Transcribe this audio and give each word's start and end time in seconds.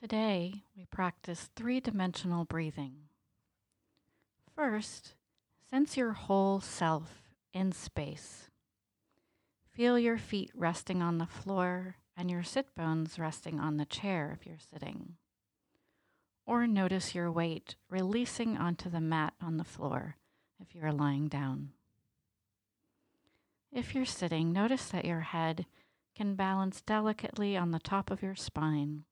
Today, 0.00 0.64
we 0.76 0.84
practice 0.86 1.48
three 1.54 1.80
dimensional 1.80 2.44
breathing. 2.44 2.94
First, 4.54 5.14
sense 5.70 5.96
your 5.96 6.12
whole 6.12 6.60
self 6.60 7.22
in 7.52 7.72
space. 7.72 8.50
Feel 9.72 9.98
your 9.98 10.18
feet 10.18 10.50
resting 10.54 11.00
on 11.00 11.18
the 11.18 11.26
floor 11.26 11.96
and 12.16 12.30
your 12.30 12.42
sit 12.42 12.74
bones 12.74 13.18
resting 13.18 13.58
on 13.58 13.76
the 13.76 13.86
chair 13.86 14.36
if 14.38 14.46
you're 14.46 14.58
sitting. 14.58 15.14
Or 16.44 16.66
notice 16.66 17.14
your 17.14 17.32
weight 17.32 17.76
releasing 17.88 18.58
onto 18.58 18.90
the 18.90 19.00
mat 19.00 19.32
on 19.40 19.56
the 19.56 19.64
floor 19.64 20.16
if 20.60 20.74
you're 20.74 20.92
lying 20.92 21.28
down. 21.28 21.70
If 23.72 23.94
you're 23.94 24.04
sitting, 24.04 24.52
notice 24.52 24.88
that 24.88 25.06
your 25.06 25.20
head 25.20 25.66
can 26.14 26.34
balance 26.34 26.82
delicately 26.82 27.56
on 27.56 27.70
the 27.70 27.80
top 27.80 28.10
of 28.10 28.22
your 28.22 28.36
spine 28.36 29.04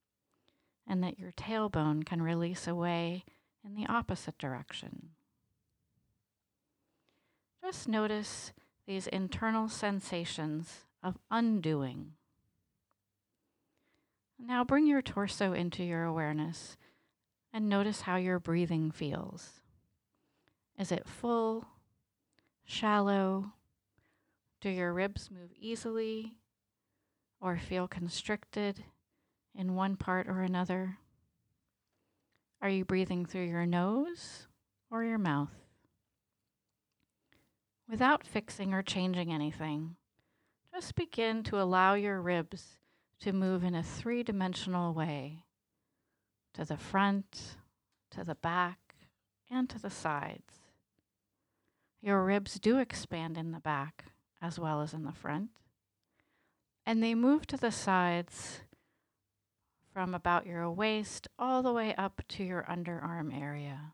and 0.87 1.03
that 1.03 1.19
your 1.19 1.33
tailbone 1.33 2.05
can 2.05 2.23
release 2.23 2.67
away 2.67 3.25
in 3.65 3.75
the 3.75 3.87
opposite 3.87 4.39
direction. 4.39 5.11
Just 7.65 7.89
notice 7.89 8.53
these 8.87 9.07
internal 9.07 9.69
sensations 9.69 10.81
of 11.03 11.19
undoing. 11.31 12.13
Now 14.39 14.65
bring 14.65 14.87
your 14.87 15.03
torso 15.03 15.53
into 15.53 15.85
your 15.85 16.03
awareness 16.03 16.77
and 17.53 17.69
notice 17.69 18.03
how 18.03 18.17
your 18.17 18.41
breathing 18.41 18.91
feels. 18.91 19.61
Is 20.79 20.91
it 20.91 21.07
full, 21.07 21.67
shallow? 22.65 23.53
Do 24.61 24.71
your 24.71 24.93
ribs 24.93 25.31
move 25.31 25.51
easily 25.59 26.35
or 27.41 27.57
feel 27.57 27.87
constricted 27.87 28.85
in 29.55 29.75
one 29.75 29.97
part 29.97 30.29
or 30.29 30.43
another? 30.43 30.99
Are 32.61 32.69
you 32.69 32.85
breathing 32.85 33.27
through 33.27 33.47
your 33.47 33.67
nose 33.67 34.47
or 34.91 35.05
your 35.05 35.19
mouth? 35.19 35.51
Without 37.89 38.27
fixing 38.27 38.73
or 38.73 38.83
changing 38.83 39.33
anything, 39.33 39.97
just 40.75 40.95
begin 40.95 41.43
to 41.43 41.61
allow 41.61 41.95
your 41.95 42.21
ribs 42.21 42.79
to 43.21 43.33
move 43.33 43.65
in 43.65 43.75
a 43.75 43.83
three 43.83 44.23
dimensional 44.23 44.95
way 44.95 45.45
to 46.55 46.65
the 46.65 46.77
front, 46.77 47.57
to 48.11 48.25
the 48.25 48.35
back, 48.35 48.79
and 49.51 49.69
to 49.69 49.81
the 49.81 49.91
sides. 49.91 50.61
Your 52.01 52.25
ribs 52.25 52.59
do 52.59 52.79
expand 52.79 53.37
in 53.37 53.53
the 53.53 53.61
back 53.61 54.07
as 54.41 54.59
well 54.59 54.81
as 54.81 54.93
in 54.93 55.05
the 55.05 55.13
front, 55.13 55.51
and 56.85 57.03
they 57.03 57.15
move 57.15 57.47
to 57.47 57.57
the 57.57 57.71
sides 57.71 58.63
from 59.93 60.15
about 60.15 60.47
your 60.47 60.71
waist 60.71 61.29
all 61.39 61.63
the 61.63 61.73
way 61.73 61.95
up 61.97 62.23
to 62.29 62.45
your 62.45 62.65
underarm 62.69 63.39
area. 63.39 63.93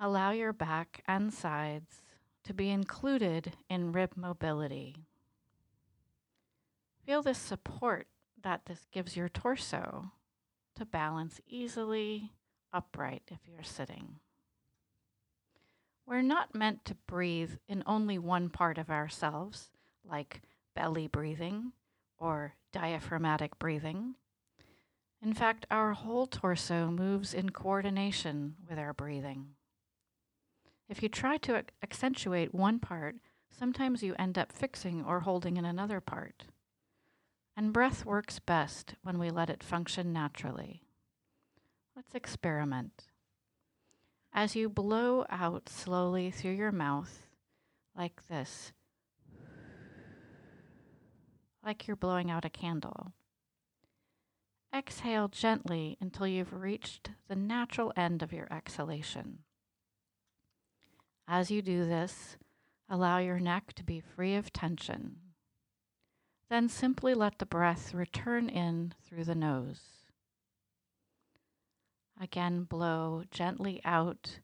Allow 0.00 0.30
your 0.30 0.52
back 0.52 1.02
and 1.06 1.32
sides 1.32 2.02
to 2.44 2.54
be 2.54 2.70
included 2.70 3.54
in 3.68 3.92
rib 3.92 4.12
mobility. 4.16 4.94
Feel 7.04 7.22
the 7.22 7.34
support 7.34 8.06
that 8.42 8.66
this 8.66 8.86
gives 8.92 9.16
your 9.16 9.28
torso 9.28 10.12
to 10.76 10.84
balance 10.84 11.40
easily 11.48 12.30
upright 12.72 13.22
if 13.28 13.38
you're 13.50 13.64
sitting. 13.64 14.20
We're 16.06 16.22
not 16.22 16.54
meant 16.54 16.84
to 16.84 16.94
breathe 17.06 17.54
in 17.68 17.82
only 17.84 18.18
one 18.18 18.48
part 18.48 18.78
of 18.78 18.88
ourselves, 18.88 19.70
like 20.08 20.42
belly 20.74 21.08
breathing 21.08 21.72
or 22.18 22.54
diaphragmatic 22.72 23.58
breathing. 23.58 24.14
In 25.22 25.34
fact, 25.34 25.66
our 25.70 25.92
whole 25.92 26.26
torso 26.26 26.90
moves 26.90 27.34
in 27.34 27.50
coordination 27.50 28.56
with 28.68 28.78
our 28.78 28.92
breathing. 28.92 29.54
If 30.88 31.02
you 31.02 31.08
try 31.08 31.36
to 31.38 31.64
accentuate 31.82 32.54
one 32.54 32.78
part, 32.78 33.16
sometimes 33.50 34.02
you 34.02 34.14
end 34.18 34.38
up 34.38 34.52
fixing 34.52 35.04
or 35.04 35.20
holding 35.20 35.56
in 35.56 35.64
another 35.64 36.00
part. 36.00 36.44
And 37.56 37.72
breath 37.72 38.06
works 38.06 38.38
best 38.38 38.94
when 39.02 39.18
we 39.18 39.30
let 39.30 39.50
it 39.50 39.64
function 39.64 40.12
naturally. 40.12 40.82
Let's 41.96 42.14
experiment. 42.14 43.08
As 44.32 44.54
you 44.54 44.68
blow 44.68 45.26
out 45.28 45.68
slowly 45.68 46.30
through 46.30 46.52
your 46.52 46.70
mouth, 46.70 47.26
like 47.96 48.28
this, 48.28 48.72
like 51.68 51.86
you're 51.86 51.96
blowing 51.96 52.30
out 52.30 52.46
a 52.46 52.48
candle. 52.48 53.12
Exhale 54.74 55.28
gently 55.28 55.98
until 56.00 56.26
you've 56.26 56.54
reached 56.54 57.10
the 57.28 57.36
natural 57.36 57.92
end 57.94 58.22
of 58.22 58.32
your 58.32 58.50
exhalation. 58.50 59.40
As 61.28 61.50
you 61.50 61.60
do 61.60 61.84
this, 61.84 62.38
allow 62.88 63.18
your 63.18 63.38
neck 63.38 63.74
to 63.74 63.84
be 63.84 64.00
free 64.00 64.34
of 64.34 64.50
tension. 64.50 65.16
Then 66.48 66.70
simply 66.70 67.12
let 67.12 67.38
the 67.38 67.44
breath 67.44 67.92
return 67.92 68.48
in 68.48 68.94
through 69.06 69.24
the 69.24 69.34
nose. 69.34 69.82
Again, 72.18 72.62
blow 72.62 73.24
gently 73.30 73.82
out 73.84 74.40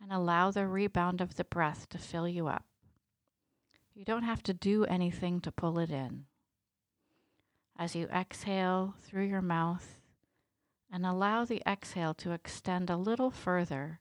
and 0.00 0.12
allow 0.12 0.50
the 0.50 0.66
rebound 0.66 1.20
of 1.20 1.36
the 1.36 1.44
breath 1.44 1.88
to 1.90 1.98
fill 1.98 2.28
you 2.28 2.48
up. 2.48 2.64
You 3.94 4.04
don't 4.04 4.22
have 4.22 4.42
to 4.44 4.54
do 4.54 4.84
anything 4.84 5.40
to 5.40 5.52
pull 5.52 5.78
it 5.78 5.90
in. 5.90 6.24
As 7.78 7.94
you 7.94 8.06
exhale 8.06 8.94
through 9.02 9.24
your 9.24 9.42
mouth 9.42 9.98
and 10.92 11.04
allow 11.04 11.44
the 11.44 11.62
exhale 11.66 12.14
to 12.14 12.32
extend 12.32 12.90
a 12.90 12.96
little 12.96 13.30
further 13.30 14.00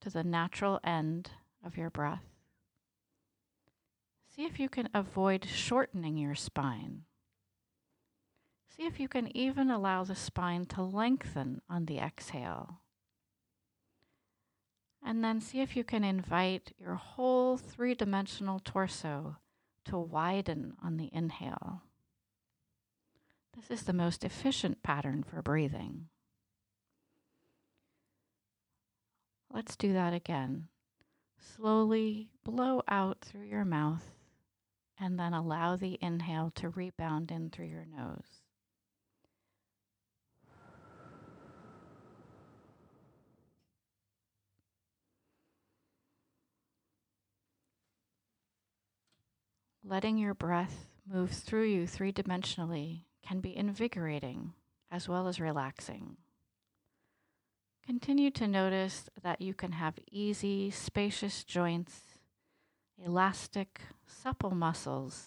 to 0.00 0.10
the 0.10 0.24
natural 0.24 0.78
end 0.84 1.30
of 1.64 1.76
your 1.76 1.90
breath. 1.90 2.24
See 4.34 4.44
if 4.44 4.60
you 4.60 4.68
can 4.68 4.88
avoid 4.92 5.46
shortening 5.46 6.18
your 6.18 6.34
spine. 6.34 7.04
See 8.68 8.84
if 8.84 9.00
you 9.00 9.08
can 9.08 9.34
even 9.34 9.70
allow 9.70 10.04
the 10.04 10.14
spine 10.14 10.66
to 10.66 10.82
lengthen 10.82 11.62
on 11.70 11.86
the 11.86 11.98
exhale. 11.98 12.80
And 15.06 15.22
then 15.22 15.40
see 15.40 15.60
if 15.60 15.76
you 15.76 15.84
can 15.84 16.02
invite 16.02 16.72
your 16.80 16.96
whole 16.96 17.56
three 17.56 17.94
dimensional 17.94 18.58
torso 18.58 19.36
to 19.84 19.96
widen 19.96 20.72
on 20.82 20.96
the 20.96 21.08
inhale. 21.12 21.82
This 23.54 23.70
is 23.70 23.86
the 23.86 23.92
most 23.92 24.24
efficient 24.24 24.82
pattern 24.82 25.22
for 25.22 25.42
breathing. 25.42 26.08
Let's 29.48 29.76
do 29.76 29.92
that 29.92 30.12
again. 30.12 30.66
Slowly 31.38 32.28
blow 32.44 32.82
out 32.88 33.20
through 33.20 33.46
your 33.46 33.64
mouth 33.64 34.10
and 34.98 35.20
then 35.20 35.32
allow 35.32 35.76
the 35.76 35.98
inhale 36.02 36.50
to 36.56 36.68
rebound 36.68 37.30
in 37.30 37.50
through 37.50 37.66
your 37.66 37.86
nose. 37.86 38.42
Letting 49.88 50.18
your 50.18 50.34
breath 50.34 50.88
move 51.08 51.30
through 51.30 51.66
you 51.66 51.86
three 51.86 52.12
dimensionally 52.12 53.02
can 53.24 53.38
be 53.38 53.56
invigorating 53.56 54.52
as 54.90 55.08
well 55.08 55.28
as 55.28 55.38
relaxing. 55.38 56.16
Continue 57.86 58.32
to 58.32 58.48
notice 58.48 59.08
that 59.22 59.40
you 59.40 59.54
can 59.54 59.70
have 59.70 59.94
easy, 60.10 60.72
spacious 60.72 61.44
joints, 61.44 62.00
elastic, 62.98 63.80
supple 64.04 64.56
muscles 64.56 65.26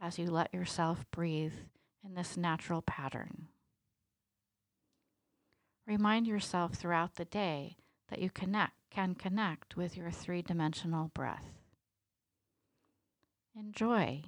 as 0.00 0.18
you 0.18 0.30
let 0.30 0.54
yourself 0.54 1.04
breathe 1.10 1.52
in 2.02 2.14
this 2.14 2.34
natural 2.34 2.80
pattern. 2.80 3.48
Remind 5.86 6.26
yourself 6.26 6.72
throughout 6.72 7.16
the 7.16 7.26
day 7.26 7.76
that 8.08 8.20
you 8.20 8.30
connect, 8.30 8.72
can 8.90 9.14
connect 9.14 9.76
with 9.76 9.98
your 9.98 10.10
three 10.10 10.40
dimensional 10.40 11.10
breath. 11.12 11.65
Enjoy 13.58 14.22